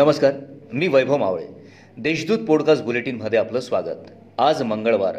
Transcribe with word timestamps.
नमस्कार 0.00 0.32
मी 0.72 0.88
वैभव 0.88 1.16
मावळे. 1.16 1.46
देशदूत 1.98 2.38
पॉडकास्ट 2.38 2.84
बुलेटिनमध्ये 2.84 3.38
आपलं 3.38 3.60
स्वागत. 3.60 3.96
आज 4.38 4.62
मंगळवार 4.62 5.16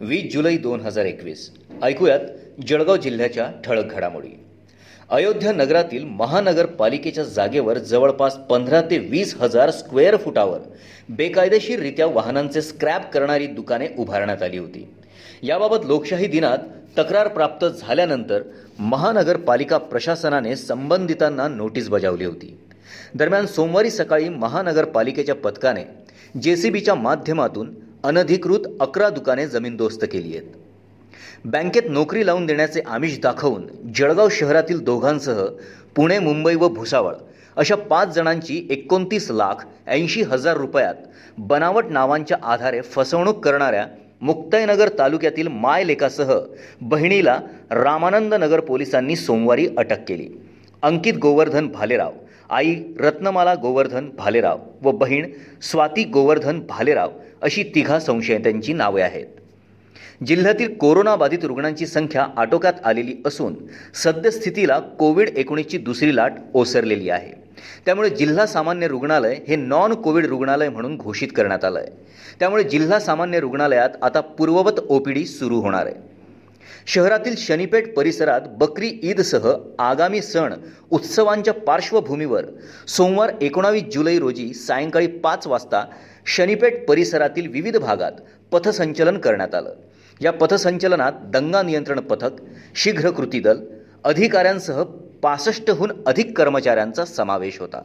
वीस 0.00 0.32
जुलै 0.32 0.56
दोन 0.56 0.80
हजार 0.80 1.04
एकवीस. 1.04 1.52
ऐकूयात 1.82 2.20
जळगाव 2.66 2.96
जिल्ह्याच्या 2.96 3.48
ठळक 3.64 3.92
घडामोडी. 3.92 4.28
अयोध्या 5.10 5.52
नगरातील 5.52 6.04
महानगरपालिकेच्या 6.04 7.24
जागेवर 7.24 7.78
जवळपास 7.78 8.36
पंधरा 8.36 8.80
ते 8.80 8.98
वीस 8.98 9.36
हजार 9.40 9.70
स्क्वेअर 9.70 10.16
फुटावर 10.16 10.60
बेकायदेशीररित्या 11.08 12.06
वाहनांचे 12.06 12.62
स्क्रॅप 12.62 13.12
करणारी 13.12 13.46
दुकाने 13.46 13.86
उभारण्यात 13.98 14.42
आली 14.42 14.58
होती. 14.58 14.88
याबाबत 15.42 15.86
लोकशाही 15.86 16.26
दिनात 16.26 16.58
तक्रार 16.98 17.28
प्राप्त 17.28 17.66
झाल्यानंतर 17.66 18.42
महानगरपालिका 18.78 19.78
प्रशासनाने 19.78 20.56
संबंधितांना 20.56 21.48
नोटीस 21.48 21.88
बजावली 21.88 22.24
होती. 22.24 22.58
दरम्यान 23.14 23.46
सोमवारी 23.46 23.90
सकाळी 23.90 24.28
महानगरपालिकेच्या 24.28 25.34
पथकाने 25.34 25.84
जेसीबीच्या 26.42 26.94
माध्यमातून 26.94 27.70
अनधिकृत 28.04 28.66
अकरा 28.80 29.08
दुकाने 29.08 29.46
जमीनदोस्त 29.46 30.04
केली 30.12 30.36
आहेत. 30.36 30.48
बँकेत 31.44 31.82
नोकरी 31.88 32.26
लावून 32.26 32.46
देण्याचे 32.46 32.80
आमिष 32.86 33.18
दाखवून 33.20 33.66
जळगाव 33.94 34.28
शहरातील 34.28 34.84
दोघांसह 34.84 35.44
पुणे 35.96 36.18
मुंबई 36.18 36.54
व 36.54 36.68
भुसावळ 36.68 37.14
अशा 37.56 37.74
पाच 37.74 38.14
जणांची 38.14 38.66
एकोणतीस 38.70 39.30
लाख 39.30 39.64
ऐंशी 39.86 40.22
हजार 40.22 40.56
रुपयात 40.56 40.94
बनावट 41.38 41.84
नावांच्या 41.90 42.36
आधारे 42.42 42.80
फसवणूक 42.80 43.44
करणाऱ्या 43.44 43.86
मुक्ताईनगर 44.20 44.88
तालुक्यातील 44.98 45.48
माय 45.48 45.84
लेखासह 45.84 46.38
बहिणीला 46.80 47.38
रामानंद 47.70 48.34
नगर 48.34 48.60
पोलिसांनी 48.60 49.16
सोमवारी 49.16 49.68
अटक 49.78 50.04
केली. 50.08 50.28
अंकित 50.82 51.14
गोवर्धन 51.14 51.68
भालेराव 51.68 52.12
आई 52.50 52.74
रत्नमाला 52.98 53.54
गोवर्धन 53.54 54.08
भालेराव 54.18 54.58
व 54.82 54.90
बहीण 54.90 55.26
स्वाती 55.62 56.04
गोवर्धन 56.04 56.60
भालेराव 56.68 57.10
अशी 57.42 57.62
तिघा 57.74 57.98
संशयितांची 57.98 58.72
नावे 58.72 59.02
आहेत. 59.02 59.26
जिल्ह्यातील 60.26 60.74
कोरोनाबाधित 60.74 61.44
रुग्णांची 61.44 61.86
संख्या 61.86 62.26
आटोक्यात 62.36 62.84
आलेली 62.84 63.14
असून 63.26 63.54
सद्यस्थितीला 63.94 64.78
कोविड 64.98 65.28
एकोणीसची 65.36 65.78
दुसरी 65.78 66.16
लाट 66.16 66.32
ओसरलेली 66.54 67.10
आहे. 67.10 67.32
त्यामुळे 67.86 68.10
जिल्हा 68.10 68.46
सामान्य 68.46 68.88
रुग्णालय 68.88 69.36
हे 69.48 69.56
नॉन 69.56 69.94
कोविड 69.94 70.26
रुग्णालय 70.26 70.68
म्हणून 70.68 70.96
घोषित 70.96 71.28
करण्यात 71.36 71.64
आलं 71.64 71.78
आहे 71.78 71.88
त्यामुळे 72.40 72.64
जिल्हा 72.64 73.00
सामान्य 73.00 73.40
रुग्णालयात 73.40 74.02
आता 74.02 74.20
पूर्ववत 74.20 74.80
ओपीडी 74.88 75.24
सुरू 75.26 75.60
होणार 75.60 75.86
आहे. 75.86 76.09
शहरातील 76.86 77.34
शनीपेठ 77.38 77.94
परिसरात 77.94 78.40
बकरी 78.46 78.98
ईदसह 79.02 79.52
आगामी 79.78 80.22
सण 80.22 80.54
उत्सवांच्या 80.90 81.54
पार्श्वभूमीवर 81.54 82.44
सोमवार 82.88 83.30
एकोणावीस 83.40 83.82
जुलै 83.82 84.18
रोजी 84.18 84.54
सायंकाळी 84.54 85.06
पाच 85.06 85.46
वाजता 85.46 85.84
शनीपेठ 86.26 86.84
परिसरातील 86.88 87.46
विविध 87.46 87.76
भागात 87.76 88.12
पथसंचलन 88.52 89.18
करण्यात 89.18 89.54
आलं. 89.54 89.74
या 90.20 90.32
पथसंचलनात 90.32 91.12
दंगा 91.24 91.62
नियंत्रण 91.62 92.00
पथक 92.00 92.30
शीघ्र 92.74 93.10
कृती 93.10 93.40
दल 93.40 93.58
अधिकाऱ्यांसह 94.04 94.82
पासष्टहून 95.22 95.92
अधिक 96.06 96.38
कर्मचाऱ्यांचा 96.38 97.04
समावेश 97.04 97.60
होता. 97.60 97.82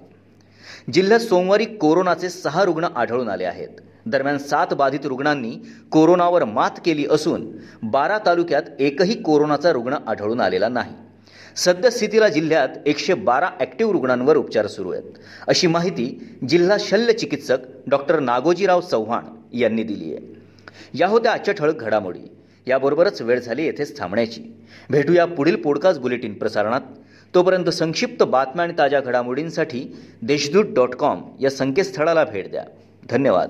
जिल्ह्यात 0.94 1.20
सोमवारी 1.20 1.66
कोरोनाचे 1.66 2.30
सहा 2.30 2.64
रुग्ण 2.64 2.84
आढळून 2.84 3.30
आले 3.30 3.44
आहेत. 3.44 3.70
दरम्यान 4.06 4.38
सात 4.38 4.74
बाधित 4.74 5.00
रुग्णांनी 5.04 5.52
कोरोनावर 5.92 6.44
मात 6.44 6.72
केली 6.86 7.06
असून 7.10 7.52
बारा 7.84 8.18
तालुक्यात 8.26 8.64
एकही 8.80 9.22
कोरोनाचा 9.22 9.72
रुग्ण 9.72 9.96
आढळून 10.08 10.42
आलेला 10.42 10.70
नाही. 10.70 10.94
सद्यस्थितीला 11.56 12.28
जिल्ह्यात 12.28 12.70
एकशे 12.86 13.14
बारा 13.14 13.50
ॲक्टिव्ह 13.60 13.92
रुग्णांवर 13.92 14.38
उपचार 14.38 14.68
सुरू 14.68 14.92
आहेत. 14.92 15.04
अशी 15.48 15.68
माहिती 15.68 16.38
जिल्हा 16.50 16.78
शल्य 16.80 17.14
चिकित्सक 17.14 17.58
डॉक्टर 17.88 18.20
नागोजीराव 18.20 18.82
चव्हाण 18.82 19.24
यांनी 19.54 19.84
दिली 19.84 20.16
आहे. 20.16 20.36
या 20.94 21.08
होत्या 21.08 21.32
आजच्या 21.32 21.54
ठळक 21.54 21.76
घडामोडी. 21.76 22.32
याबरोबरच 22.68 23.22
वेळ 23.22 23.40
झाली 23.40 23.66
येथेच 23.66 24.00
थांबण्याची. 24.00 24.42
भेटूया 24.90 25.26
पुढील 25.26 25.56
पॉडकास्ट 25.56 26.02
बुलेटिन 26.02 26.34
प्रसारणात. 26.34 26.82
तोपर्यंत 27.36 27.70
संक्षिप्त 27.70 28.24
बातम्या 28.24 28.64
आणि 28.64 28.74
ताज्या 28.78 29.00
घडामोडींसाठी 29.00 29.98
देशदूत 30.22 30.66
डॉट 30.66 30.96
कॉम 30.96 31.22
या 31.40 31.50
संकेतस्थळाला 31.50 32.24
भेट 32.24 32.52
द्या. 32.52 32.66
धन्यवाद. 33.10 33.50